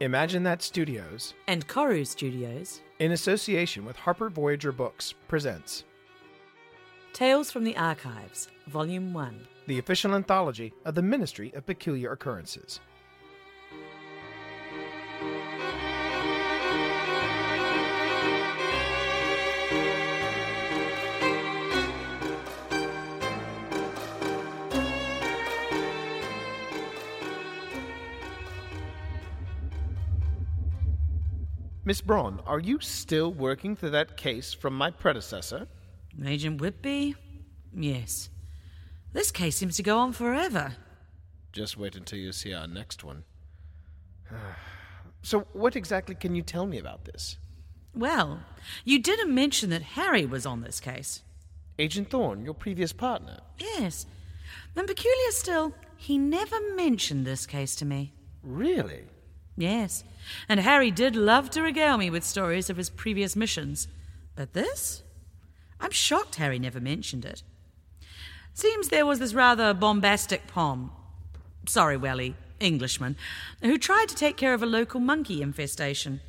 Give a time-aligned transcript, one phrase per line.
[0.00, 5.82] Imagine That Studios, and Koru Studios, in association with Harper Voyager Books, presents
[7.12, 9.48] Tales from the Archives, Volume 1.
[9.66, 12.78] the official anthology of the Ministry of Peculiar Occurrences.
[31.88, 35.66] Miss Braun, are you still working through that case from my predecessor?
[36.22, 37.14] Agent Whitby?
[37.74, 38.28] Yes.
[39.14, 40.76] This case seems to go on forever.
[41.50, 43.24] Just wait until you see our next one.
[45.22, 47.38] so, what exactly can you tell me about this?
[47.94, 48.40] Well,
[48.84, 51.22] you didn't mention that Harry was on this case.
[51.78, 53.38] Agent Thorne, your previous partner.
[53.58, 54.04] Yes.
[54.76, 58.12] And peculiar still, he never mentioned this case to me.
[58.42, 59.04] Really?
[59.58, 60.04] Yes.
[60.48, 63.88] And Harry did love to regale me with stories of his previous missions.
[64.36, 65.02] But this?
[65.80, 67.42] I'm shocked Harry never mentioned it.
[68.54, 70.92] Seems there was this rather bombastic Pom,
[71.66, 73.16] sorry, Welly, Englishman,
[73.60, 76.20] who tried to take care of a local monkey infestation.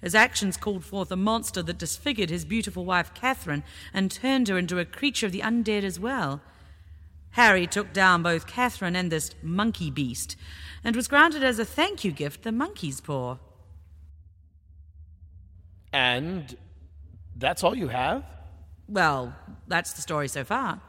[0.00, 4.58] His actions called forth a monster that disfigured his beautiful wife Catherine and turned her
[4.58, 6.40] into a creature of the undead as well.
[7.38, 10.34] Harry took down both Catherine and this monkey beast,
[10.82, 13.36] and was granted as a thank you gift the monkey's paw.
[15.92, 16.56] And
[17.36, 18.24] that's all you have?
[18.88, 19.36] Well,
[19.68, 20.80] that's the story so far.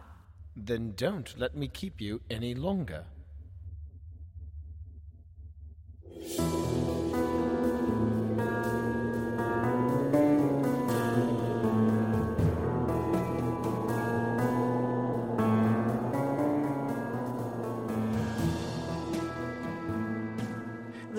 [0.55, 3.05] Then don't let me keep you any longer.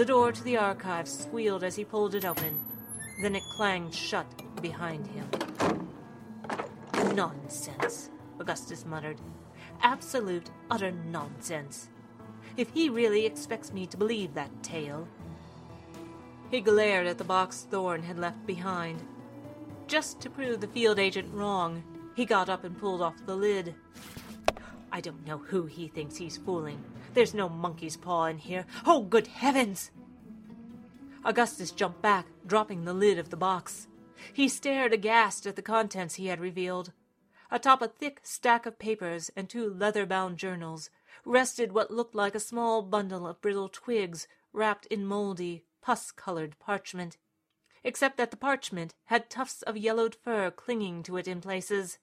[0.00, 2.59] The door to the archives squealed as he pulled it open.
[3.21, 4.25] Then it clanged shut
[4.62, 5.28] behind him.
[7.15, 9.21] Nonsense, Augustus muttered.
[9.83, 11.91] Absolute, utter nonsense.
[12.56, 15.06] If he really expects me to believe that tale.
[16.50, 19.06] He glared at the box Thorne had left behind.
[19.87, 21.82] Just to prove the field agent wrong,
[22.17, 23.75] he got up and pulled off the lid.
[24.91, 26.82] I don't know who he thinks he's fooling.
[27.12, 28.66] There's no monkey's paw in here.
[28.87, 29.91] Oh, good heavens!
[31.25, 33.88] Augustus jumped back, dropping the lid of the box.
[34.32, 36.93] He stared aghast at the contents he had revealed.
[37.50, 40.88] Atop a thick stack of papers and two leather bound journals
[41.25, 46.59] rested what looked like a small bundle of brittle twigs wrapped in moldy, pus colored
[46.59, 47.19] parchment,
[47.82, 51.99] except that the parchment had tufts of yellowed fur clinging to it in places,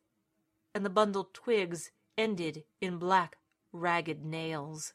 [0.76, 3.38] and the bundled twigs ended in black,
[3.78, 4.94] ragged nails.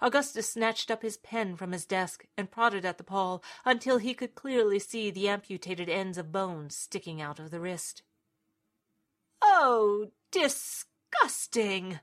[0.00, 4.14] Augustus snatched up his pen from his desk and prodded at the pall until he
[4.14, 8.02] could clearly see the amputated ends of bones sticking out of the wrist.
[9.42, 12.00] Oh, disgusting!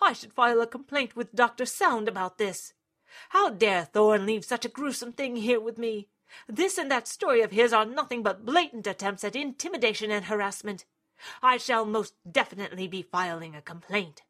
[0.00, 1.66] I should file a complaint with Dr.
[1.66, 2.72] Sound about this.
[3.30, 6.08] How dare Thorne leave such a gruesome thing here with me?
[6.48, 10.86] This and that story of his are nothing but blatant attempts at intimidation and harassment.
[11.42, 14.22] I shall most definitely be filing a complaint.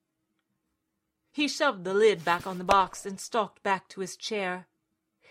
[1.32, 4.69] He shoved the lid back on the box and stalked back to his chair.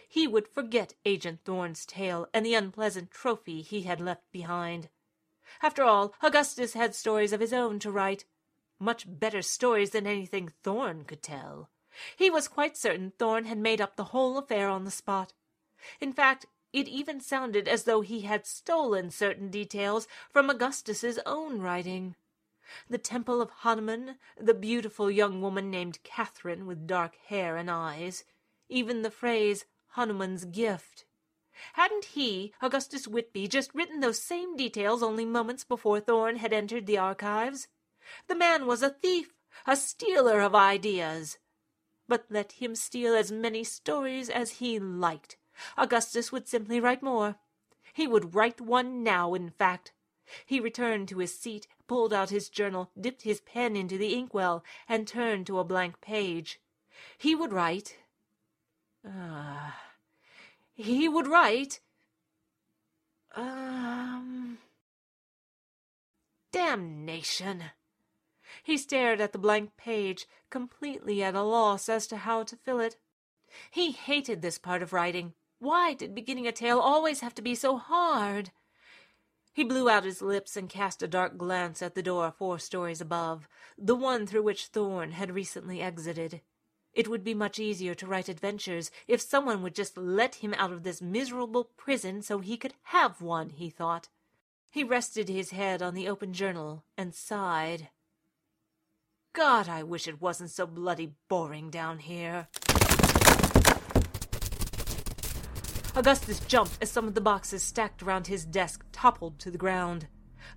[0.08, 4.90] He would forget Agent Thorne's tale and the unpleasant trophy he had left behind.
[5.62, 8.26] After all, Augustus had stories of his own to write.
[8.80, 11.70] Much better stories than anything Thorne could tell.
[12.16, 15.34] He was quite certain Thorne had made up the whole affair on the spot.
[16.00, 21.62] In fact, it even sounded as though he had stolen certain details from Augustus's own
[21.62, 22.16] writing.
[22.90, 28.24] The temple of Hanuman, the beautiful young woman named Catherine with dark hair and eyes,
[28.70, 31.06] even the phrase Hanuman's gift.
[31.74, 36.86] Hadn't he, Augustus Whitby, just written those same details only moments before Thorne had entered
[36.86, 37.68] the archives?
[38.28, 39.34] The man was a thief,
[39.68, 41.38] a stealer of ideas.
[42.08, 45.38] But let him steal as many stories as he liked.
[45.78, 47.36] Augustus would simply write more.
[47.94, 49.94] He would write one now, in fact.
[50.46, 54.64] He returned to his seat, pulled out his journal, dipped his pen into the inkwell,
[54.88, 56.58] and turned to a blank page.
[57.18, 57.98] He would write.
[59.06, 59.68] Ah.
[59.68, 59.72] Uh,
[60.74, 61.82] he would write.
[63.36, 64.60] Um.
[66.54, 67.64] Damnation!
[68.64, 72.80] He stared at the blank page, completely at a loss as to how to fill
[72.80, 72.96] it.
[73.70, 75.34] He hated this part of writing.
[75.60, 78.52] Why did beginning a tale always have to be so hard?
[79.54, 83.02] He blew out his lips and cast a dark glance at the door four stories
[83.02, 86.42] above, the one through which Thorne had recently exited.
[86.94, 90.72] It would be much easier to write adventures if someone would just let him out
[90.72, 94.10] of this miserable prison so he could have one, he thought.
[94.72, 97.90] He rested his head on the open journal and sighed.
[99.34, 102.48] God, I wish it wasn't so bloody boring down here.
[105.96, 110.08] Augustus jumped as some of the boxes stacked around his desk toppled to the ground.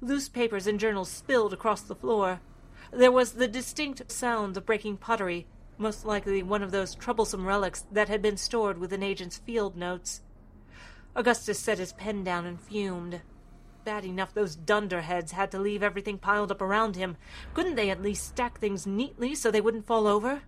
[0.00, 2.40] Loose papers and journals spilled across the floor.
[2.92, 5.46] There was the distinct sound of breaking pottery
[5.78, 9.76] most likely one of those troublesome relics that had been stored with an agent's field
[9.76, 10.22] notes.
[11.16, 13.20] Augustus set his pen down and fumed.
[13.84, 17.16] Bad enough those dunderheads had to leave everything piled up around him.
[17.52, 20.42] Couldn't they at least stack things neatly so they wouldn't fall over?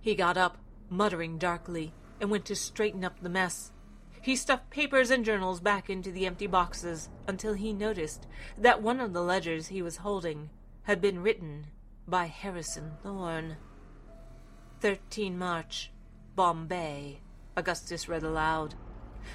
[0.00, 0.58] He got up,
[0.90, 1.92] muttering darkly,
[2.24, 3.70] and went to straighten up the mess.
[4.22, 8.26] He stuffed papers and journals back into the empty boxes until he noticed
[8.56, 10.48] that one of the ledgers he was holding
[10.84, 11.66] had been written
[12.08, 13.58] by Harrison Thorne.
[14.80, 15.92] 13 March,
[16.34, 17.20] Bombay,
[17.58, 18.74] Augustus read aloud.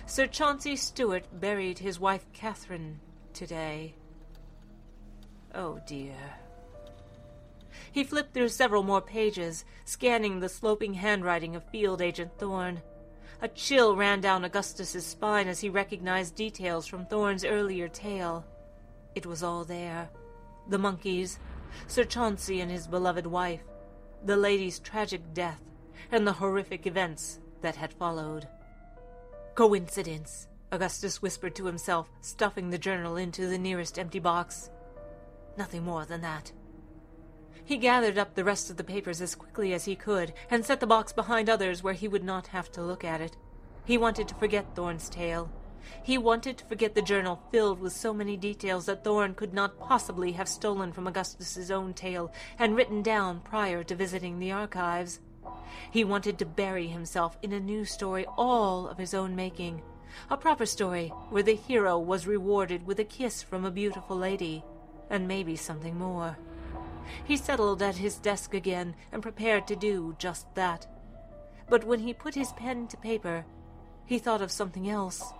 [0.08, 3.02] Sir Chauncey Stuart buried his wife Catherine
[3.34, 3.94] today.
[5.54, 6.16] Oh dear.
[7.92, 12.82] He flipped through several more pages, scanning the sloping handwriting of Field Agent Thorne.
[13.42, 18.46] A chill ran down Augustus's spine as he recognized details from Thorne's earlier tale.
[19.16, 20.10] It was all there.
[20.68, 21.40] The monkeys,
[21.88, 23.64] Sir Chauncey and his beloved wife,
[24.24, 25.62] the lady's tragic death,
[26.12, 28.48] and the horrific events that had followed.
[29.56, 34.70] Coincidence, Augustus whispered to himself, stuffing the journal into the nearest empty box.
[35.58, 36.52] Nothing more than that.
[37.70, 40.80] He gathered up the rest of the papers as quickly as he could and set
[40.80, 43.38] the box behind others where he would not have to look at it.
[43.86, 45.52] He wanted to forget Thorne's tale,
[46.02, 49.80] he wanted to forget the journal filled with so many details that Thorne could not
[49.80, 55.20] possibly have stolen from Augustus's own tale and written down prior to visiting the archives.
[55.92, 59.84] He wanted to bury himself in a new story all of his own making,
[60.32, 64.66] a proper story where the hero was rewarded with a kiss from a beautiful lady,
[65.08, 66.36] and maybe something more.
[67.24, 70.88] He settled at his desk again and prepared to do just that.
[71.70, 73.46] But when he put his pen to paper,
[74.06, 75.34] he thought of something else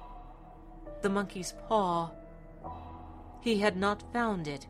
[1.02, 2.12] the monkey's paw.
[3.42, 4.68] He had not found it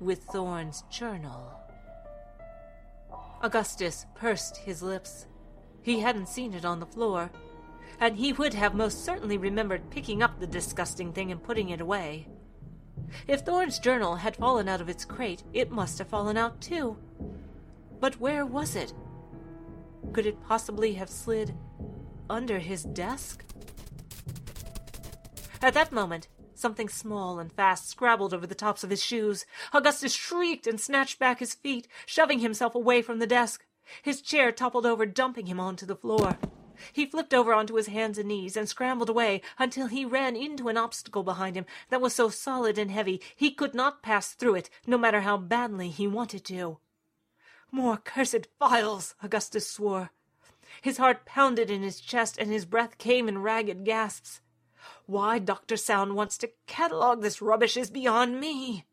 [0.00, 1.52] with Thorne's journal.
[3.42, 5.26] Augustus pursed his lips.
[5.82, 7.30] He hadn't seen it on the floor,
[7.98, 11.80] and he would have most certainly remembered picking up the disgusting thing and putting it
[11.80, 12.28] away.
[13.26, 16.96] If Thorne's journal had fallen out of its crate, it must have fallen out too.
[18.00, 18.92] But where was it?
[20.12, 21.54] Could it possibly have slid
[22.28, 23.44] under his desk?
[25.62, 29.46] At that moment, something small and fast scrabbled over the tops of his shoes.
[29.72, 33.64] Augustus shrieked and snatched back his feet, shoving himself away from the desk.
[34.02, 36.38] His chair toppled over, dumping him onto the floor.
[36.92, 40.68] He flipped over onto his hands and knees and scrambled away until he ran into
[40.68, 44.56] an obstacle behind him that was so solid and heavy he could not pass through
[44.56, 46.78] it, no matter how badly he wanted to.
[47.70, 50.10] More cursed files, Augustus swore.
[50.80, 54.40] His heart pounded in his chest and his breath came in ragged gasps.
[55.06, 55.76] Why Dr.
[55.76, 58.84] Sound wants to catalog this rubbish is beyond me.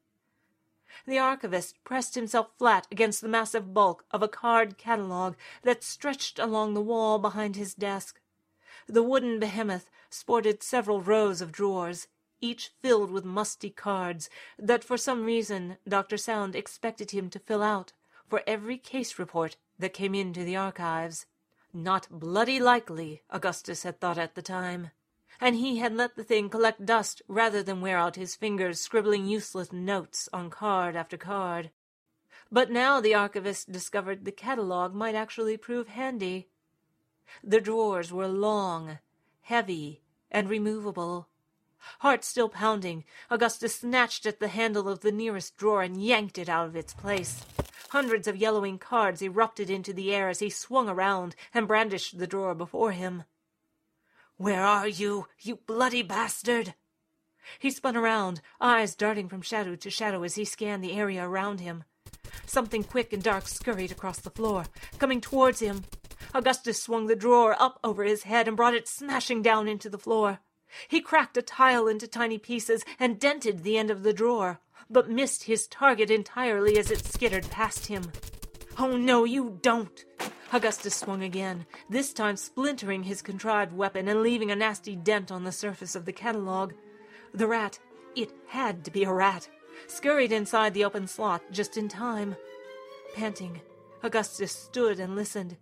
[1.06, 6.40] The archivist pressed himself flat against the massive bulk of a card catalogue that stretched
[6.40, 8.20] along the wall behind his desk.
[8.88, 12.08] The wooden behemoth sported several rows of drawers,
[12.42, 16.18] each filled with musty cards that for some reason Dr.
[16.18, 17.94] Sound expected him to fill out
[18.28, 21.26] for every case report that came into the archives.
[21.74, 24.92] Not bloody likely, Augustus had thought at the time
[25.42, 29.26] and he had let the thing collect dust rather than wear out his fingers scribbling
[29.26, 31.72] useless notes on card after card.
[32.52, 36.50] But now the archivist discovered the catalogue might actually prove handy.
[37.44, 39.00] The drawers were long,
[39.42, 41.28] heavy, and removable.
[42.00, 46.50] Heart still pounding, Augustus snatched at the handle of the nearest drawer and yanked it
[46.50, 47.46] out of its place.
[47.90, 52.28] Hundreds of yellowing cards erupted into the air as he swung around and brandished the
[52.28, 53.24] drawer before him.
[54.40, 56.74] Where are you, you bloody bastard?
[57.60, 61.60] He spun around, eyes darting from shadow to shadow as he scanned the area around
[61.60, 61.84] him.
[62.46, 64.64] Something quick and dark scurried across the floor,
[64.98, 65.84] coming towards him.
[66.34, 69.98] Augustus swung the drawer up over his head and brought it smashing down into the
[69.98, 70.40] floor.
[70.88, 75.10] He cracked a tile into tiny pieces and dented the end of the drawer, but
[75.10, 78.10] missed his target entirely as it skittered past him.
[78.78, 80.06] Oh, no, you don't!
[80.52, 85.44] Augustus swung again, this time splintering his contrived weapon and leaving a nasty dent on
[85.44, 86.74] the surface of the catalogue.
[87.36, 87.78] The rat,
[88.16, 89.48] it had to be a rat,
[89.86, 92.36] scurried inside the open slot just in time.
[93.16, 93.62] Panting,
[94.02, 95.56] Augustus stood and listened.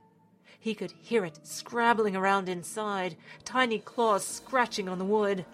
[0.58, 5.46] He could hear it scrabbling around inside, tiny claws scratching on the wood.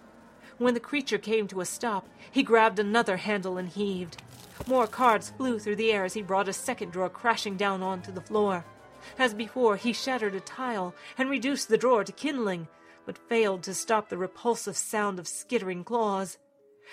[0.59, 4.21] When the creature came to a stop, he grabbed another handle and heaved.
[4.67, 8.11] More cards flew through the air as he brought a second drawer crashing down onto
[8.11, 8.63] the floor.
[9.17, 12.67] As before, he shattered a tile and reduced the drawer to kindling,
[13.05, 16.37] but failed to stop the repulsive sound of skittering claws.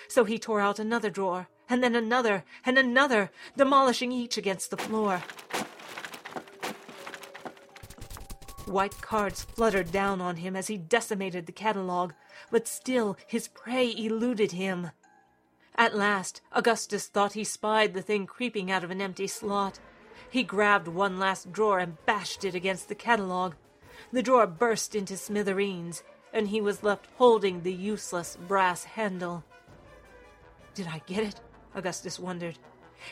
[0.07, 4.77] So he tore out another drawer, and then another, and another, demolishing each against the
[4.77, 5.23] floor.
[8.65, 12.13] White cards fluttered down on him as he decimated the catalogue,
[12.51, 14.91] but still his prey eluded him.
[15.75, 19.79] At last, Augustus thought he spied the thing creeping out of an empty slot.
[20.31, 23.55] He grabbed one last drawer and bashed it against the catalogue.
[24.13, 29.43] The drawer burst into smithereens, and he was left holding the useless brass handle.
[30.73, 31.41] Did I get it?
[31.75, 32.57] Augustus wondered.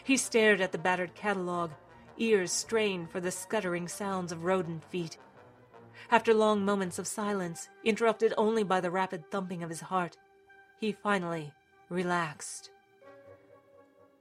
[0.02, 1.72] He stared at the battered catalogue,
[2.18, 5.18] ears strained for the scuttering sounds of rodent feet.
[6.10, 10.16] After long moments of silence, interrupted only by the rapid thumping of his heart,
[10.80, 11.52] he finally
[11.90, 12.70] relaxed.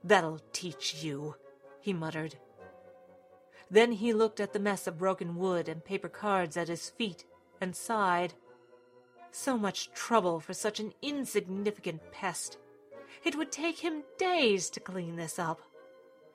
[0.03, 1.35] That'll teach you,
[1.79, 2.35] he muttered.
[3.71, 7.25] Then he looked at the mess of broken wood and paper cards at his feet
[7.61, 8.33] and sighed.
[9.31, 12.57] So much trouble for such an insignificant pest.
[13.23, 15.61] It would take him days to clean this up.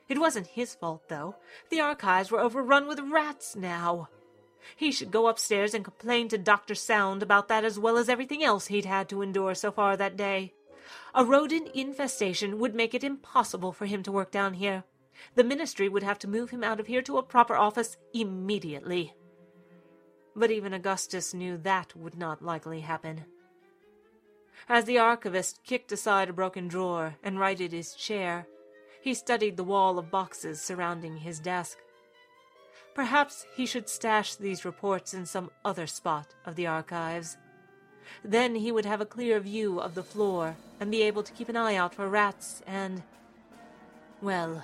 [0.08, 1.36] It wasn't his fault, though.
[1.70, 4.08] The archives were overrun with rats now.
[4.76, 6.74] He should go upstairs and complain to Dr.
[6.74, 10.16] Sound about that as well as everything else he'd had to endure so far that
[10.16, 10.52] day.
[11.14, 14.84] A rodent infestation would make it impossible for him to work down here.
[15.34, 19.14] The ministry would have to move him out of here to a proper office immediately.
[20.36, 23.24] But even Augustus knew that would not likely happen.
[24.68, 28.46] As the archivist kicked aside a broken drawer and righted his chair,
[29.00, 31.78] he studied the wall of boxes surrounding his desk.
[32.94, 37.36] Perhaps he should stash these reports in some other spot of the archives.
[38.24, 41.48] Then he would have a clear view of the floor and be able to keep
[41.48, 43.02] an eye out for rats and.
[44.22, 44.62] well,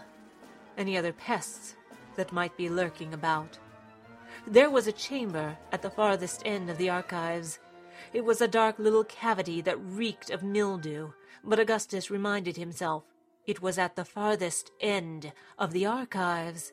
[0.80, 1.76] any other pests
[2.16, 3.58] that might be lurking about.
[4.46, 7.58] There was a chamber at the farthest end of the archives.
[8.12, 11.12] It was a dark little cavity that reeked of mildew,
[11.44, 13.04] but Augustus reminded himself
[13.46, 16.72] it was at the farthest end of the archives.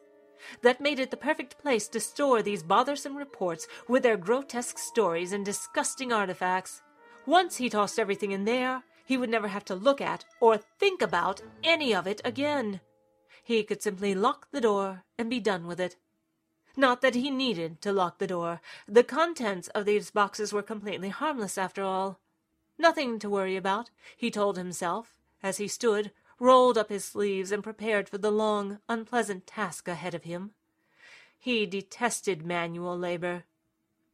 [0.61, 5.33] That made it the perfect place to store these bothersome reports with their grotesque stories
[5.33, 6.81] and disgusting artifacts.
[7.25, 11.01] Once he tossed everything in there, he would never have to look at or think
[11.01, 12.79] about any of it again.
[13.47, 15.95] He could simply lock the door and be done with it.
[16.75, 18.59] Not that he needed to lock the door.
[18.89, 22.19] The contents of these boxes were completely harmless after all.
[22.77, 26.11] Nothing to worry about, he told himself, as he stood,
[26.41, 30.51] rolled up his sleeves, and prepared for the long, unpleasant task ahead of him.
[31.39, 33.45] He detested manual labor.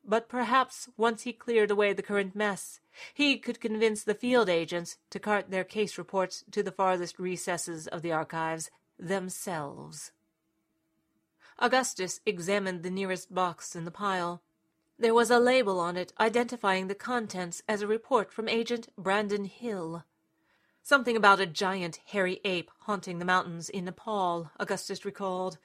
[0.05, 2.81] But perhaps once he cleared away the current mess,
[3.15, 7.87] he could convince the field agents to cart their case reports to the farthest recesses
[7.87, 8.69] of the archives
[9.00, 10.12] themselves.
[11.59, 14.41] Augustus examined the nearest box in the pile.
[14.97, 19.45] There was a label on it identifying the contents as a report from Agent Brandon
[19.45, 20.03] Hill.
[20.81, 25.57] Something about a giant hairy ape haunting the mountains in Nepal, Augustus recalled.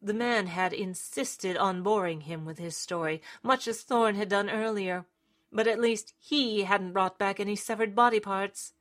[0.00, 4.48] The man had insisted on boring him with his story, much as Thorne had done
[4.48, 5.04] earlier,
[5.52, 8.72] but at least he hadn't brought back any severed body parts.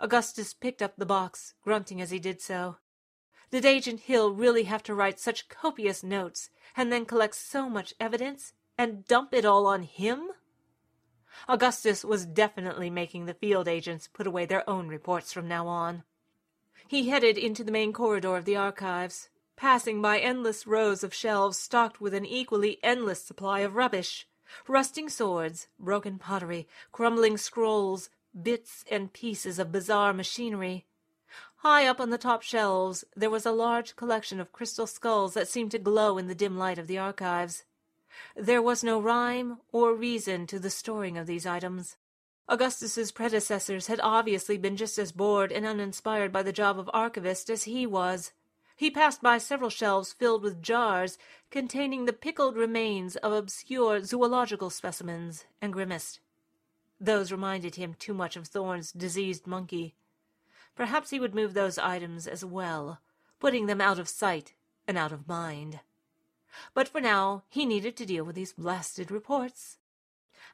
[0.00, 2.76] Augustus picked up the box, grunting as he did so.
[3.50, 7.94] Did Agent Hill really have to write such copious notes and then collect so much
[8.00, 10.30] evidence and dump it all on him?
[11.48, 16.02] Augustus was definitely making the field agents put away their own reports from now on.
[16.88, 19.28] He headed into the main corridor of the archives.
[19.56, 24.26] passing by endless rows of shelves stocked with an equally endless supply of rubbish
[24.68, 28.10] rusting swords, broken pottery, crumbling scrolls,
[28.40, 30.86] bits and pieces of bizarre machinery.
[31.64, 35.48] High up on the top shelves, there was a large collection of crystal skulls that
[35.48, 37.64] seemed to glow in the dim light of the archives.
[38.36, 41.96] There was no rhyme or reason to the storing of these items.
[42.50, 47.48] Augustus's predecessors had obviously been just as bored and uninspired by the job of archivist
[47.48, 48.32] as he was.
[48.76, 51.16] He passed by several shelves filled with jars
[51.50, 56.20] containing the pickled remains of obscure zoological specimens, and grimaced.
[57.00, 59.94] Those reminded him too much of Thorne's diseased monkey.
[60.74, 63.00] Perhaps he would move those items as well,
[63.38, 64.54] putting them out of sight
[64.86, 65.80] and out of mind.
[66.72, 69.78] But for now, he needed to deal with these blasted reports.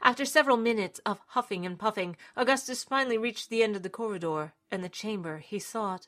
[0.02, 4.54] After several minutes of huffing and puffing, Augustus finally reached the end of the corridor
[4.70, 6.06] and the chamber he sought.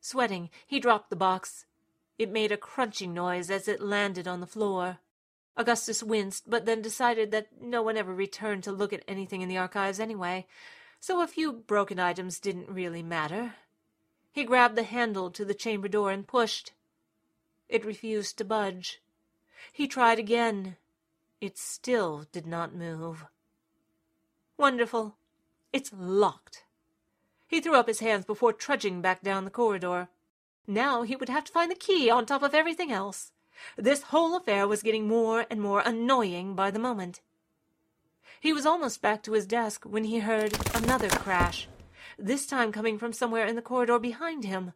[0.00, 1.64] Sweating, he dropped the box.
[2.18, 4.98] It made a crunching noise as it landed on the floor.
[5.56, 9.48] Augustus winced, but then decided that no one ever returned to look at anything in
[9.48, 10.46] the archives anyway,
[11.04, 13.56] so a few broken items didn't really matter.
[14.32, 16.72] He grabbed the handle to the chamber door and pushed.
[17.68, 19.02] It refused to budge.
[19.70, 20.76] He tried again.
[21.42, 23.26] It still did not move.
[24.56, 25.18] Wonderful.
[25.74, 26.64] It's locked.
[27.48, 30.08] He threw up his hands before trudging back down the corridor.
[30.66, 33.30] Now he would have to find the key on top of everything else.
[33.76, 37.20] This whole affair was getting more and more annoying by the moment.
[38.44, 41.66] He was almost back to his desk when he heard another crash,
[42.18, 44.74] this time coming from somewhere in the corridor behind him.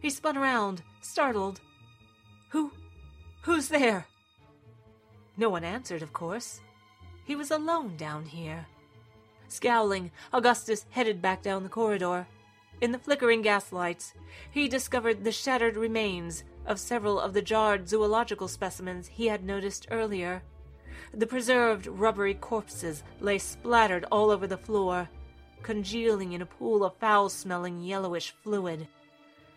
[0.00, 1.60] He spun around, startled.
[2.48, 2.72] Who?
[3.42, 4.08] Who's there?
[5.36, 6.60] No one answered, of course.
[7.24, 8.66] He was alone down here.
[9.46, 12.26] Scowling, Augustus headed back down the corridor.
[12.80, 14.14] In the flickering gaslights,
[14.50, 19.88] he discovered the shattered remains of several of the jarred zoological specimens he had noticed
[19.90, 20.42] earlier.
[21.12, 25.08] The preserved rubbery corpses lay splattered all over the floor,
[25.62, 28.86] congealing in a pool of foul smelling yellowish fluid.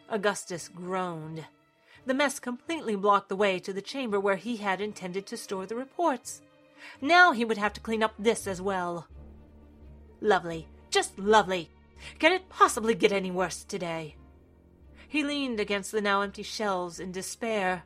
[0.09, 1.45] Augustus groaned.
[2.05, 5.67] The mess completely blocked the way to the chamber where he had intended to store
[5.67, 6.41] the reports.
[6.99, 9.07] Now he would have to clean up this as well.
[10.19, 10.67] Lovely.
[10.89, 11.69] Just lovely.
[12.19, 14.15] Can it possibly get any worse today?
[15.07, 17.83] He leaned against the now empty shelves in despair.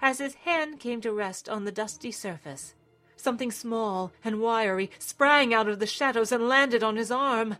[0.00, 2.74] As his hand came to rest on the dusty surface,
[3.16, 7.56] something small and wiry sprang out of the shadows and landed on his arm.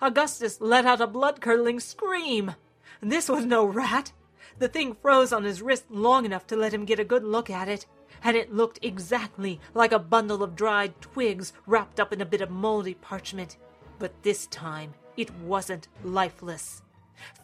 [0.00, 2.54] Augustus let out a blood curdling scream.
[3.02, 4.12] This was no rat.
[4.58, 7.50] The thing froze on his wrist long enough to let him get a good look
[7.50, 7.86] at it,
[8.22, 12.40] and it looked exactly like a bundle of dried twigs wrapped up in a bit
[12.40, 13.56] of moldy parchment.
[13.98, 16.82] But this time it wasn't lifeless.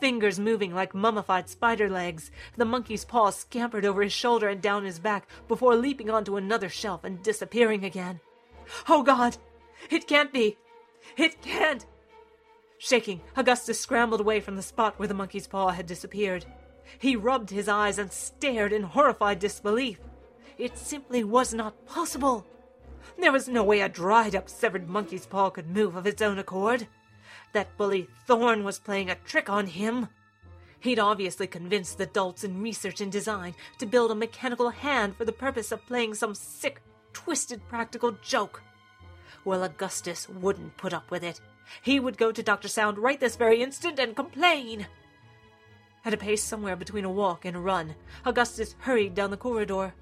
[0.01, 4.85] Fingers moving like mummified spider legs, the monkey's paw scampered over his shoulder and down
[4.85, 8.21] his back before leaping onto another shelf and disappearing again.
[8.89, 9.37] Oh God!
[9.91, 10.57] It can't be!
[11.17, 11.85] It can't!
[12.79, 16.45] Shaking, Augustus scrambled away from the spot where the monkey's paw had disappeared.
[16.99, 19.99] He rubbed his eyes and stared in horrified disbelief.
[20.59, 22.47] It simply was not possible.
[23.19, 26.39] There was no way a dried up, severed monkey's paw could move of its own
[26.39, 26.87] accord.
[27.57, 30.09] That bully Thorne was playing a trick on him.
[30.79, 35.25] He'd obviously convinced the dolts in research and design to build a mechanical hand for
[35.25, 36.83] the purpose of playing some sick,
[37.14, 38.62] twisted practical joke.
[39.47, 41.40] Well, Augustus wouldn't put up with it.
[41.81, 42.69] He would go to Dr.
[42.69, 44.87] Sound right this very instant and complain.
[46.05, 47.95] At a pace somewhere between a walk and a run,
[48.27, 49.95] Augustus hurried down the corridor.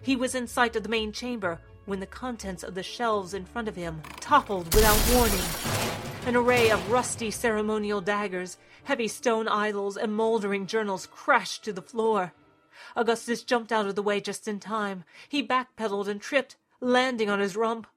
[0.00, 3.44] He was in sight of the main chamber when the contents of the shelves in
[3.44, 6.11] front of him toppled without warning.
[6.24, 11.82] An array of rusty ceremonial daggers, heavy stone idols, and moldering journals crashed to the
[11.82, 12.32] floor.
[12.94, 15.02] Augustus jumped out of the way just in time.
[15.28, 17.88] He backpedaled and tripped, landing on his rump.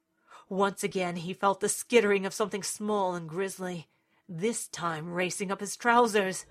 [0.50, 3.88] Once again he felt the skittering of something small and grisly,
[4.28, 6.48] this time racing up his trousers.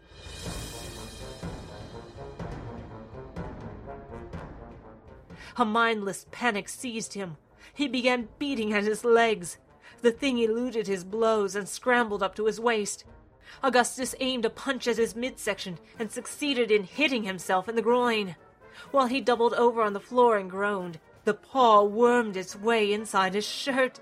[5.56, 7.36] A mindless panic seized him.
[7.72, 9.58] He began beating at his legs.
[10.02, 13.04] The thing eluded his blows and scrambled up to his waist.
[13.62, 18.36] Augustus aimed a punch at his midsection and succeeded in hitting himself in the groin.
[18.90, 23.34] While he doubled over on the floor and groaned, the paw wormed its way inside
[23.34, 24.00] his shirt.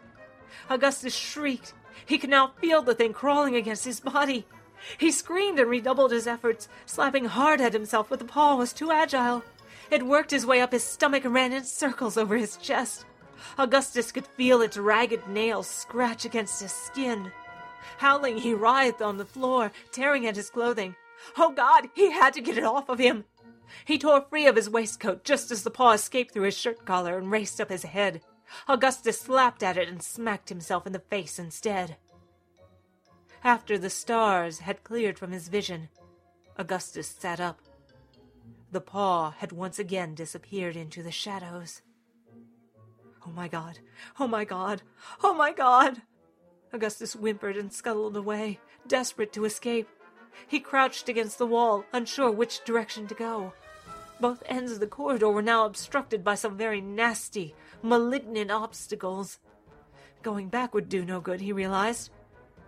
[0.68, 1.74] Augustus shrieked.
[2.04, 4.46] He could now feel the thing crawling against his body.
[4.98, 8.90] He screamed and redoubled his efforts, slapping hard at himself, but the paw was too
[8.90, 9.44] agile.
[9.90, 13.04] It worked his way up his stomach and ran in circles over his chest.
[13.58, 17.32] Augustus could feel its ragged nails scratch against his skin.
[17.98, 20.96] Howling, he writhed on the floor, tearing at his clothing.
[21.36, 23.24] Oh God, he had to get it off of him.
[23.84, 27.18] He tore free of his waistcoat just as the paw escaped through his shirt collar
[27.18, 28.22] and raced up his head.
[28.68, 31.96] Augustus slapped at it and smacked himself in the face instead.
[33.44, 35.88] After the stars had cleared from his vision,
[36.56, 37.60] Augustus sat up.
[38.70, 41.82] The paw had once again disappeared into the shadows.
[43.26, 43.78] Oh my god!
[44.18, 44.82] Oh my god!
[45.22, 46.02] Oh my god!
[46.72, 49.88] Augustus whimpered and scuttled away, desperate to escape.
[50.48, 53.52] He crouched against the wall, unsure which direction to go.
[54.20, 59.38] Both ends of the corridor were now obstructed by some very nasty, malignant obstacles.
[60.22, 62.10] Going back would do no good, he realized.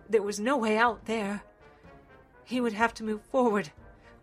[0.09, 1.43] There was no way out there.
[2.43, 3.71] He would have to move forward,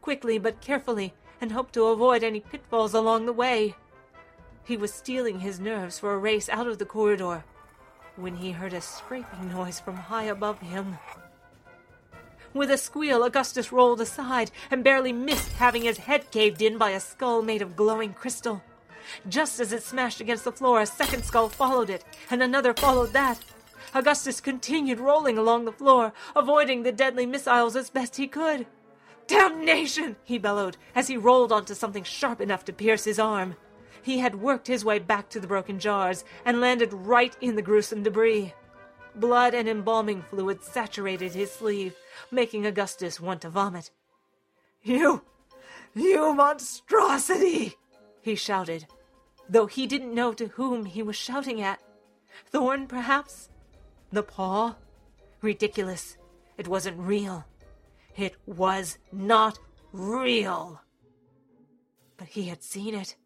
[0.01, 3.75] quickly but carefully, and hope to avoid any pitfalls along the way.
[4.64, 7.44] He was steeling his nerves for a race out of the corridor
[8.16, 10.98] when he heard a scraping noise from high above him.
[12.55, 16.90] With a squeal, Augustus rolled aside and barely missed having his head caved in by
[16.90, 18.62] a skull made of glowing crystal.
[19.29, 23.12] Just as it smashed against the floor, a second skull followed it, and another followed
[23.14, 23.40] that.
[23.94, 28.66] Augustus continued rolling along the floor, avoiding the deadly missiles as best he could.
[29.27, 30.16] Damnation!
[30.25, 33.57] he bellowed as he rolled onto something sharp enough to pierce his arm.
[34.03, 37.62] He had worked his way back to the broken jars and landed right in the
[37.62, 38.53] gruesome debris.
[39.15, 41.95] Blood and embalming fluid saturated his sleeve,
[42.31, 43.91] making Augustus want to vomit.
[44.83, 45.23] You!
[45.95, 47.77] You monstrosity!
[48.23, 48.87] he shouted,
[49.49, 51.81] though he didn't know to whom he was shouting at.
[52.47, 53.51] Thorne, perhaps?
[54.11, 54.77] The paw?
[55.43, 56.17] Ridiculous.
[56.57, 57.45] It wasn't real.
[58.17, 59.59] It was not
[59.93, 60.81] real.
[62.17, 63.17] But he had seen it.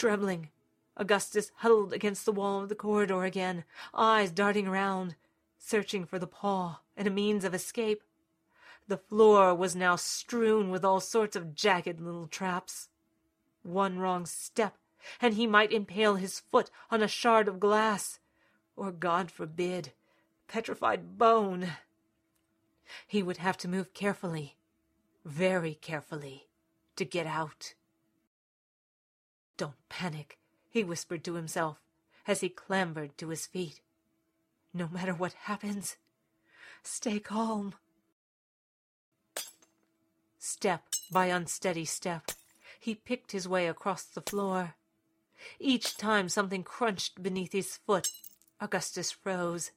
[0.00, 0.48] Trembling,
[0.96, 5.14] Augustus huddled against the wall of the corridor again, eyes darting around,
[5.58, 8.02] searching for the paw and a means of escape.
[8.88, 12.88] The floor was now strewn with all sorts of jagged little traps.
[13.62, 14.78] One wrong step,
[15.20, 18.20] and he might impale his foot on a shard of glass,
[18.76, 19.92] or, God forbid,
[20.48, 21.72] petrified bone.
[23.06, 24.56] He would have to move carefully,
[25.26, 26.46] very carefully,
[26.96, 27.74] to get out.
[29.60, 30.38] Don't panic,
[30.70, 31.82] he whispered to himself
[32.26, 33.82] as he clambered to his feet.
[34.72, 35.98] No matter what happens,
[36.82, 37.74] stay calm.
[40.38, 42.30] Step by unsteady step,
[42.78, 44.76] he picked his way across the floor.
[45.58, 48.08] Each time something crunched beneath his foot,
[48.62, 49.72] Augustus froze.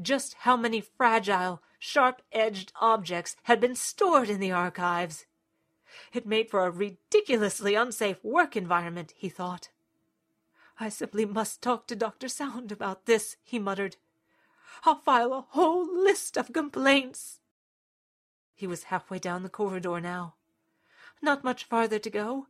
[0.00, 5.26] Just how many fragile, sharp edged objects had been stored in the archives?
[6.12, 9.70] It made for a ridiculously unsafe work environment, he thought.
[10.80, 12.28] I simply must talk to Dr.
[12.28, 13.96] Sound about this, he muttered.
[14.84, 17.40] I'll file a whole list of complaints.
[18.54, 20.34] He was halfway down the corridor now.
[21.20, 22.48] Not much farther to go.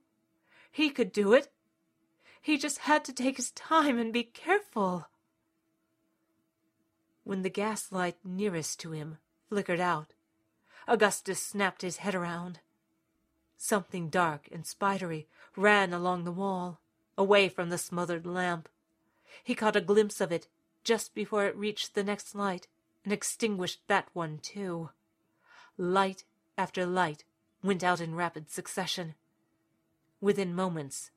[0.71, 1.53] He could do it.
[2.41, 5.09] He just had to take his time and be careful.
[7.25, 10.15] When the gaslight nearest to him flickered out,
[10.89, 12.61] Augustus snapped his head around.
[13.65, 16.81] Something dark and spidery ran along the wall,
[17.17, 18.69] away from the smothered lamp.
[19.45, 20.49] He caught a glimpse of it
[20.83, 22.67] just before it reached the next light
[23.05, 24.91] and extinguished that one too.
[25.79, 26.25] Light
[26.59, 27.23] after light
[27.63, 29.15] went out in rapid succession.
[30.21, 31.13] Within moments,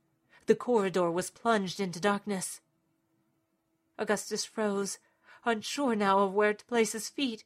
[0.46, 2.62] the corridor was plunged into darkness.
[3.98, 5.00] Augustus froze,
[5.46, 7.44] unsure now of where to place his feet.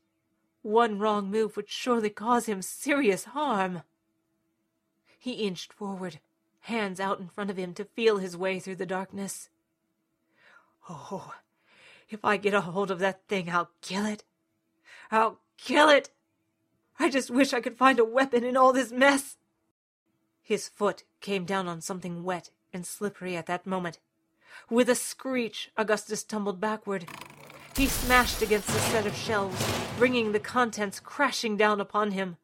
[0.62, 3.83] One wrong move would surely cause him serious harm.
[5.21, 6.19] He inched forward,
[6.62, 9.49] hands out in front of him to feel his way through the darkness.
[10.89, 11.34] Oh,
[12.10, 14.23] if I get a hold of that thing, I'll kill it.
[15.12, 16.10] I'll kill it.
[16.97, 19.38] I just wish I could find a weapon in all this mess.
[20.41, 23.99] His foot came down on something wet and slippery at that moment.
[24.69, 27.05] With a screech, Augustus tumbled backward.
[27.75, 29.63] He smashed against a set of shelves,
[29.97, 32.38] bringing the contents crashing down upon him.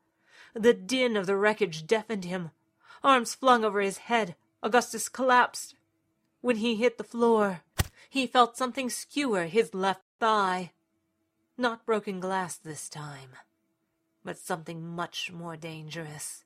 [0.54, 2.52] The din of the wreckage deafened him.
[3.06, 5.76] Arms flung over his head, Augustus collapsed.
[6.42, 7.62] When he hit the floor,
[8.10, 10.72] he felt something skewer his left thigh.
[11.56, 13.30] Not broken glass this time,
[14.24, 16.46] but something much more dangerous.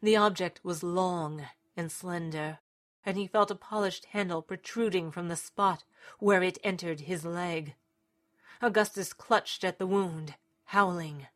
[0.00, 1.44] The object was long
[1.76, 2.60] and slender,
[3.04, 5.84] and he felt a polished handle protruding from the spot
[6.18, 7.74] where it entered his leg.
[8.62, 11.26] Augustus clutched at the wound, howling.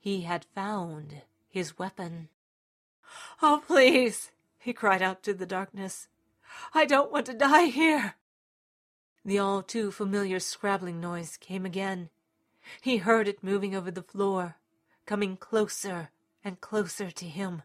[0.00, 2.30] He had found his weapon.
[3.42, 6.08] Oh, please, he cried out to the darkness.
[6.74, 8.14] I don't want to die here.
[9.24, 12.10] The all too familiar scrabbling noise came again,
[12.80, 14.56] He heard it moving over the floor,
[15.06, 16.10] coming closer
[16.44, 17.62] and closer to him.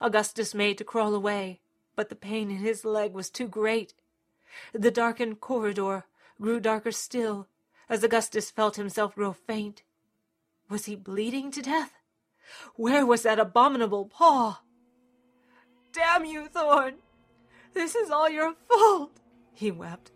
[0.00, 1.60] Augustus made to crawl away,
[1.94, 3.94] but the pain in his leg was too great.
[4.72, 6.04] The darkened corridor
[6.40, 7.48] grew darker still
[7.88, 9.82] as Augustus felt himself grow faint.
[10.68, 11.92] Was he bleeding to death?
[12.74, 14.60] Where was that abominable paw?
[15.96, 16.96] Damn you, Thorne!
[17.72, 19.12] This is all your fault,
[19.54, 20.12] he wept.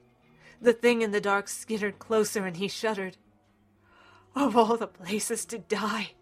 [0.60, 3.16] The thing in the dark skittered closer and he shuddered.
[4.36, 6.12] Of all the places to die,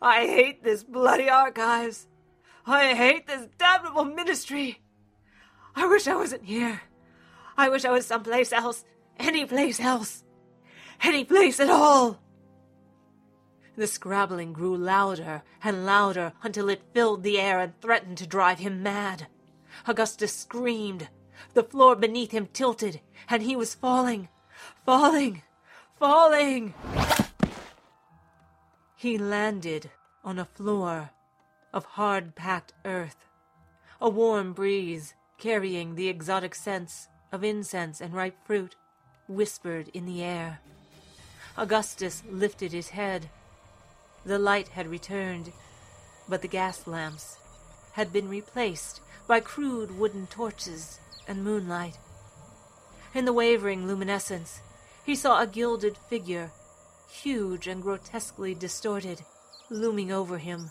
[0.00, 2.06] I hate this bloody archives.
[2.66, 4.80] I hate this damnable ministry.
[5.76, 6.80] I wish I wasn't here.
[7.58, 8.86] I wish I was someplace else,
[9.18, 10.24] any place else,
[11.02, 12.22] any place at all.
[13.80, 18.58] The scrabbling grew louder and louder until it filled the air and threatened to drive
[18.58, 19.26] him mad.
[19.86, 21.08] Augustus screamed.
[21.54, 24.28] The floor beneath him tilted, and he was falling,
[24.84, 25.44] falling,
[25.98, 26.74] falling.
[28.96, 29.90] He landed
[30.22, 31.12] on a floor
[31.72, 33.24] of hard packed earth.
[33.98, 38.76] A warm breeze, carrying the exotic scents of incense and ripe fruit,
[39.26, 40.60] whispered in the air.
[41.56, 43.30] Augustus lifted his head.
[44.24, 45.52] The light had returned,
[46.28, 47.38] but the gas lamps
[47.92, 51.98] had been replaced by crude wooden torches and moonlight.
[53.14, 54.60] In the wavering luminescence,
[55.04, 56.52] he saw a gilded figure,
[57.10, 59.24] huge and grotesquely distorted,
[59.70, 60.70] looming over him.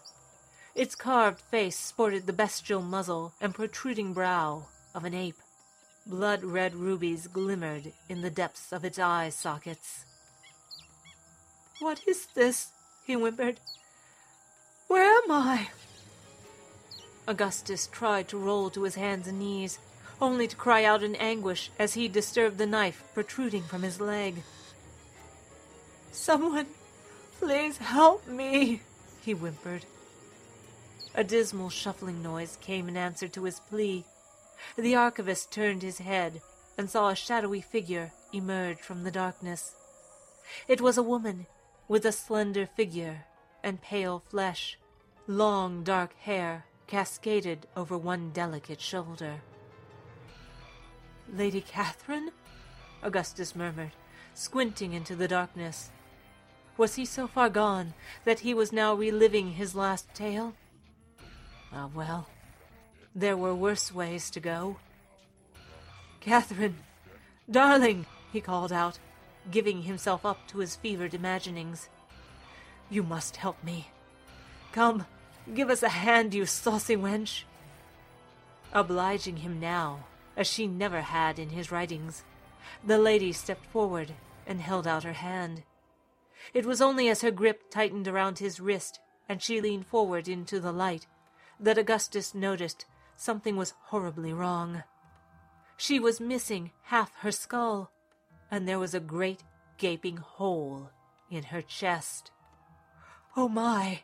[0.76, 5.40] Its carved face sported the bestial muzzle and protruding brow of an ape.
[6.06, 10.06] Blood red rubies glimmered in the depths of its eye sockets.
[11.80, 12.72] What is this?
[13.10, 13.60] He whimpered.
[14.88, 15.70] Where am I?
[17.28, 19.80] Augustus tried to roll to his hands and knees,
[20.22, 24.44] only to cry out in anguish as he disturbed the knife protruding from his leg.
[26.12, 26.68] Someone,
[27.40, 28.82] please help me,
[29.22, 29.86] he whimpered.
[31.16, 34.06] A dismal shuffling noise came in answer to his plea.
[34.78, 36.42] The archivist turned his head
[36.78, 39.74] and saw a shadowy figure emerge from the darkness.
[40.68, 41.48] It was a woman
[41.90, 43.26] with a slender figure
[43.64, 44.78] and pale flesh,
[45.28, 49.42] long dark hair cascaded over one delicate shoulder.
[51.34, 52.32] Lady Catherine?
[53.02, 53.92] Augustus murmured,
[54.34, 55.90] squinting into the darkness.
[56.78, 60.54] Was he so far gone that he was now reliving his last tale?
[61.74, 62.28] Ah, well,
[63.16, 64.78] there were worse ways to go.
[66.20, 66.78] Catherine,
[67.50, 69.00] darling, he called out,
[69.52, 71.90] giving himself up to his fevered imaginings.
[72.90, 73.90] You must help me.
[74.72, 75.06] Come,
[75.54, 77.44] give us a hand, you saucy wench.
[78.72, 80.06] Obliging him now,
[80.38, 82.24] as she never had in his writings,
[82.86, 84.14] the lady stepped forward
[84.46, 85.64] and held out her hand.
[86.54, 90.60] It was only as her grip tightened around his wrist and she leaned forward into
[90.60, 91.06] the light
[91.60, 94.84] that Augustus noticed something was horribly wrong.
[95.78, 97.92] She was missing half her skull,
[98.52, 99.44] and there was a great
[99.78, 100.92] gaping hole
[101.30, 102.32] in her chest.
[103.38, 104.02] Oh my!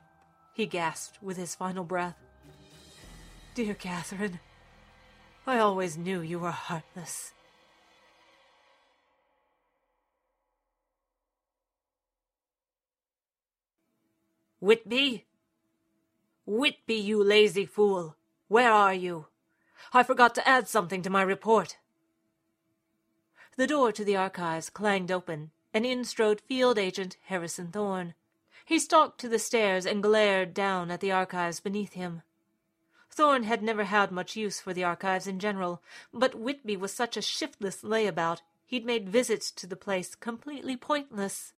[0.53, 2.17] he gasped with his final breath.
[3.55, 4.39] Dear Catherine,
[5.47, 7.33] I always knew you were heartless.
[14.59, 15.25] Whitby?
[16.45, 18.15] Whitby, you lazy fool!
[18.47, 19.27] Where are you?
[19.93, 21.77] I forgot to add something to my report.
[23.57, 28.13] The door to the archives clanged open, and in strode Field Agent Harrison Thorne.
[28.65, 32.21] He stalked to the stairs and glared down at the archives beneath him.
[33.09, 35.81] Thorne had never had much use for the archives in general,
[36.13, 41.53] but Whitby was such a shiftless layabout he'd made visits to the place completely pointless.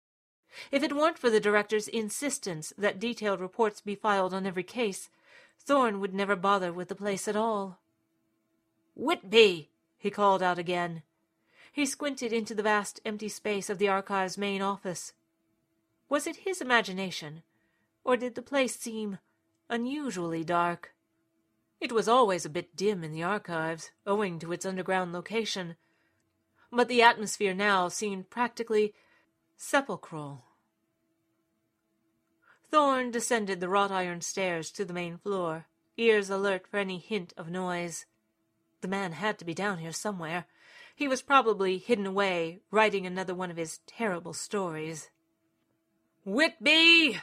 [0.72, 5.10] If it weren't for the director's insistence that detailed reports be filed on every case,
[5.58, 7.80] Thorne would never bother with the place at all.
[8.96, 9.72] Whitby!
[9.98, 11.02] he called out again.
[11.78, 15.14] He squinted into the vast empty space of the archive's main office.
[16.10, 17.44] Was it his imagination,
[18.04, 19.20] or did the place seem
[19.70, 20.96] unusually dark?
[21.80, 25.76] It was always a bit dim in the archives, owing to its underground location,
[26.72, 28.96] but the atmosphere now seemed practically
[29.56, 30.46] sepulchral.
[32.72, 37.36] Thorne descended the wrought iron stairs to the main floor, ears alert for any hint
[37.38, 38.08] of noise.
[38.82, 40.48] The man had to be down here somewhere.
[40.98, 45.12] He was probably hidden away, writing another one of his terrible stories.
[46.26, 47.22] Whitby!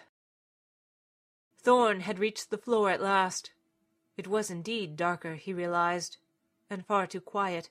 [1.60, 3.50] Thorne had reached the floor at last.
[4.16, 6.18] It was indeed darker, he realized,
[6.70, 7.68] and far too quiet.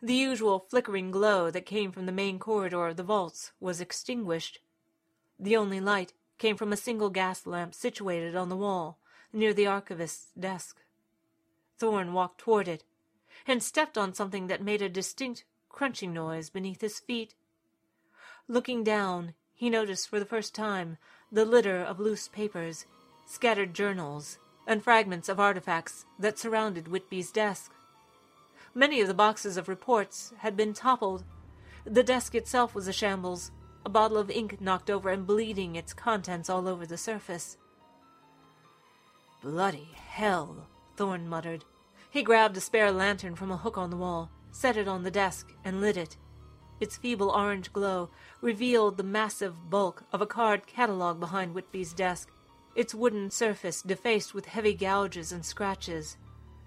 [0.00, 4.60] The usual flickering glow that came from the main corridor of the vaults was extinguished.
[5.40, 9.00] The only light came from a single gas lamp situated on the wall
[9.32, 10.82] near the archivist's desk.
[11.78, 12.84] Thorne walked toward it
[13.46, 17.34] and stepped on something that made a distinct crunching noise beneath his feet.
[18.48, 20.98] Looking down, he noticed for the first time
[21.30, 22.86] the litter of loose papers,
[23.26, 27.72] scattered journals, and fragments of artifacts that surrounded Whitby's desk.
[28.74, 31.24] Many of the boxes of reports had been toppled.
[31.84, 33.50] The desk itself was a shambles,
[33.84, 37.56] a bottle of ink knocked over and bleeding its contents all over the surface.
[39.42, 41.64] Bloody hell, Thorne muttered.
[42.12, 45.10] He grabbed a spare lantern from a hook on the wall, set it on the
[45.10, 46.18] desk, and lit it.
[46.78, 48.10] Its feeble orange glow
[48.42, 52.30] revealed the massive bulk of a card catalog behind Whitby's desk,
[52.74, 56.18] its wooden surface defaced with heavy gouges and scratches,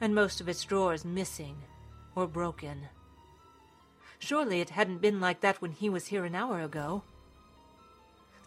[0.01, 1.57] and most of its drawers missing
[2.15, 2.89] or broken.
[4.17, 7.03] Surely it hadn't been like that when he was here an hour ago.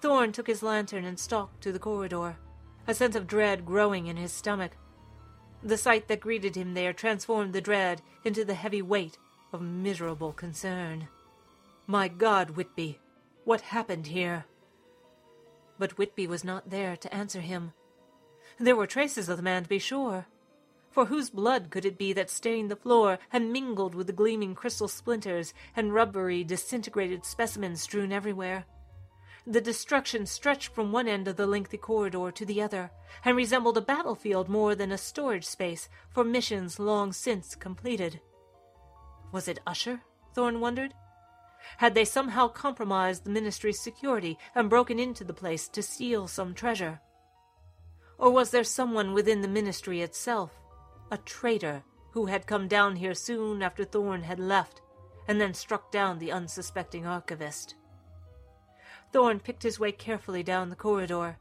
[0.00, 2.38] Thorne took his lantern and stalked to the corridor,
[2.88, 4.72] a sense of dread growing in his stomach.
[5.62, 9.18] The sight that greeted him there transformed the dread into the heavy weight
[9.53, 11.09] of miserable concern.
[11.87, 13.01] My God, Whitby,
[13.44, 14.44] what happened here?
[15.79, 17.73] But Whitby was not there to answer him.
[18.59, 20.27] There were traces of the man, to be sure.
[20.90, 24.55] For whose blood could it be that stained the floor and mingled with the gleaming
[24.55, 28.64] crystal splinters and rubbery, disintegrated specimens strewn everywhere?
[29.50, 32.90] The destruction stretched from one end of the lengthy corridor to the other,
[33.24, 38.20] and resembled a battlefield more than a storage space for missions long since completed.
[39.32, 40.02] Was it Usher?
[40.34, 40.92] Thorne wondered.
[41.78, 46.52] Had they somehow compromised the ministry's security and broken into the place to steal some
[46.52, 47.00] treasure?
[48.18, 50.61] Or was there someone within the ministry itself,
[51.11, 54.82] a traitor, who had come down here soon after Thorne had left,
[55.26, 57.76] and then struck down the unsuspecting archivist?
[59.12, 61.38] Thorne picked his way carefully down the corridor,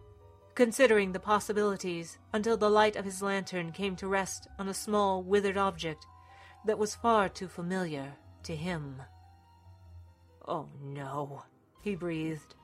[0.55, 5.21] considering the possibilities until the light of his lantern came to rest on a small,
[5.21, 6.05] withered object
[6.65, 9.01] that was far too familiar to him.
[10.47, 11.43] Oh no,
[11.81, 12.55] he breathed.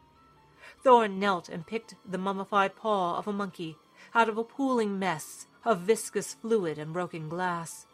[0.83, 3.77] Thorne knelt and picked the mummified paw of a monkey
[4.15, 7.85] out of a pooling mess of viscous fluid and broken glass.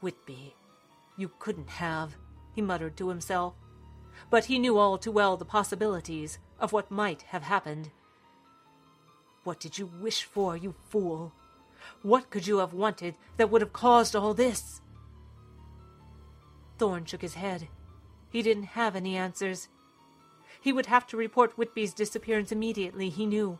[0.00, 0.54] Whitby,
[1.16, 2.16] you couldn't have,
[2.54, 3.54] he muttered to himself,
[4.28, 7.90] but he knew all too well the possibilities of what might have happened.
[9.44, 11.32] What did you wish for, you fool?
[12.02, 14.80] What could you have wanted that would have caused all this?
[16.78, 17.68] Thorne shook his head.
[18.30, 19.68] He didn't have any answers.
[20.60, 23.58] He would have to report Whitby's disappearance immediately, he knew.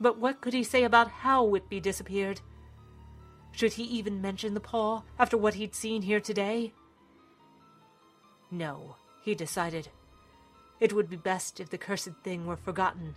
[0.00, 2.40] But what could he say about how Whitby disappeared?
[3.52, 6.72] Should he even mention the paw after what he'd seen here today?
[8.50, 9.88] No, he decided.
[10.78, 13.16] It would be best if the cursed thing were forgotten.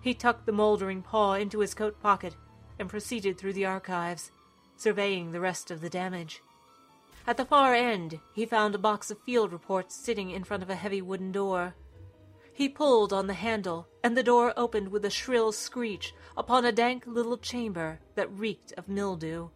[0.00, 2.34] He tucked the moldering paw into his coat pocket
[2.78, 4.30] and proceeded through the archives,
[4.74, 6.42] surveying the rest of the damage.
[7.26, 10.70] At the far end, he found a box of field reports sitting in front of
[10.70, 11.74] a heavy wooden door.
[12.54, 16.72] He pulled on the handle, and the door opened with a shrill screech upon a
[16.72, 19.50] dank little chamber that reeked of mildew.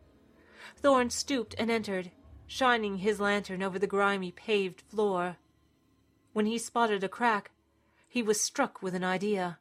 [0.77, 2.11] Thorne stooped and entered,
[2.47, 5.39] shining his lantern over the grimy paved floor.
[6.37, 7.51] When he spotted a crack,
[8.07, 9.59] he was struck with an idea.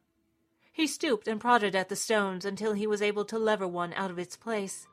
[0.74, 4.10] He stooped and prodded at the stones until he was able to lever one out
[4.10, 4.86] of its place.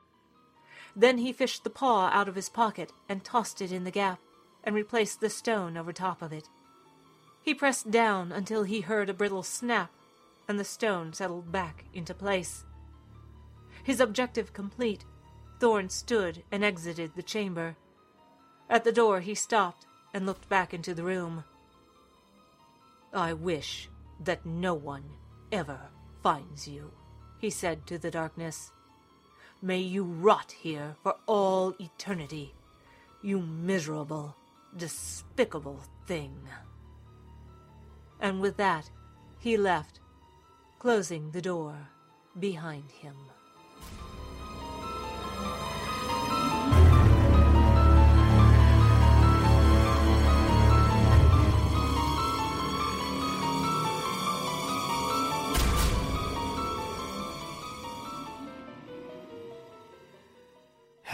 [0.96, 4.18] Then he fished the paw out of his pocket and tossed it in the gap,
[4.64, 6.48] and replaced the stone over top of it.
[7.42, 9.90] He pressed down until he heard a brittle snap,
[10.48, 12.64] and the stone settled back into place.
[13.82, 15.04] His objective complete,
[15.60, 17.76] Thorne stood and exited the chamber.
[18.70, 21.44] At the door he stopped and looked back into the room.
[23.14, 23.88] I wish
[24.24, 25.04] that no one
[25.52, 25.78] ever
[26.22, 26.90] finds you,
[27.38, 28.72] he said to the darkness.
[29.62, 32.54] May you rot here for all eternity,
[33.22, 34.36] you miserable,
[34.76, 36.36] despicable thing.
[38.20, 38.90] And with that,
[39.38, 40.00] he left,
[40.80, 41.76] closing the door
[42.38, 43.14] behind him.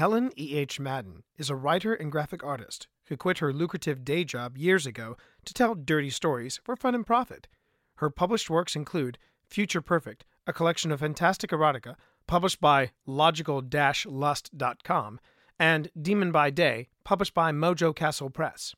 [0.01, 0.57] Helen E.
[0.57, 0.81] H.
[0.81, 5.19] Madden is a writer and graphic artist who quit her lucrative day job years ago
[5.45, 7.49] to tell dirty stories for fun and profit.
[7.97, 11.97] Her published works include Future Perfect, a collection of fantastic erotica
[12.27, 15.21] published by logical-lust.com,
[15.59, 18.75] and Demon by Day, published by Mojo Castle Press.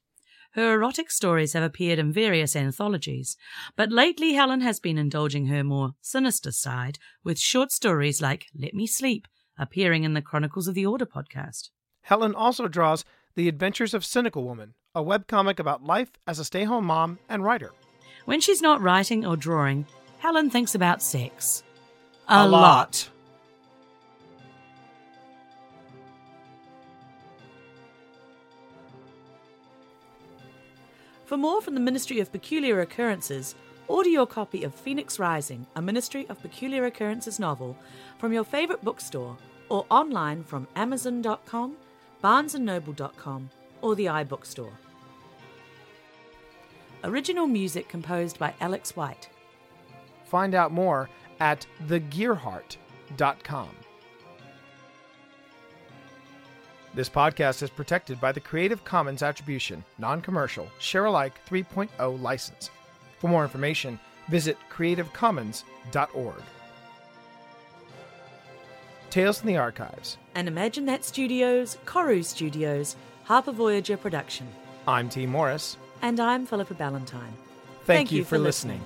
[0.54, 3.36] Her erotic stories have appeared in various anthologies,
[3.76, 8.74] but lately Helen has been indulging her more sinister side with short stories like Let
[8.74, 11.70] Me Sleep, appearing in the Chronicles of the Order podcast.
[12.02, 16.64] Helen also draws The Adventures of Cynical Woman, a webcomic about life as a stay
[16.64, 17.72] home mom and writer.
[18.24, 19.86] When she's not writing or drawing,
[20.18, 21.62] Helen thinks about sex.
[22.28, 23.08] A lot.
[31.24, 33.54] For more from the Ministry of Peculiar Occurrences,
[33.92, 37.76] order your copy of Phoenix Rising, a Ministry of Peculiar Occurrences novel
[38.18, 39.36] from your favorite bookstore
[39.68, 41.76] or online from amazon.com,
[42.24, 43.50] barnesandnoble.com,
[43.82, 44.72] or the iBookstore.
[47.04, 49.28] Original music composed by Alex White.
[50.24, 53.68] Find out more at thegearheart.com.
[56.94, 62.70] This podcast is protected by the Creative Commons Attribution, Non Commercial, Share Alike 3.0 license.
[63.22, 66.42] For more information, visit creativecommons.org.
[69.10, 70.18] Tales from the Archives.
[70.34, 74.48] And Imagine That Studios, Koru Studios, Harper Voyager production.
[74.88, 75.26] I'm T.
[75.26, 75.76] Morris.
[76.02, 77.36] And I'm Philippa Ballantine.
[77.84, 78.80] Thank, you, for listening.